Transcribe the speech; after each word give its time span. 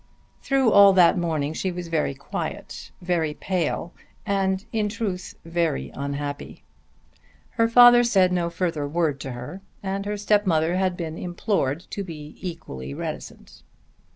Through 0.41 0.71
all 0.71 0.93
that 0.93 1.15
morning 1.15 1.53
she 1.53 1.71
was 1.71 1.87
very 1.87 2.15
quiet, 2.15 2.89
very 3.03 3.35
pale, 3.35 3.93
and 4.25 4.65
in 4.73 4.89
truth 4.89 5.35
very 5.45 5.91
unhappy. 5.93 6.63
Her 7.51 7.67
father 7.69 8.03
said 8.03 8.31
no 8.33 8.49
further 8.49 8.87
word 8.87 9.19
to 9.19 9.33
her, 9.33 9.61
and 9.83 10.07
her 10.07 10.17
stepmother 10.17 10.75
had 10.75 10.97
been 10.97 11.19
implored 11.19 11.81
to 11.91 12.03
be 12.03 12.35
equally 12.41 12.95
reticent. 12.95 13.61